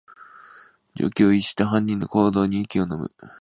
[0.95, 3.11] 常軌を逸した犯人の行動に息をのむ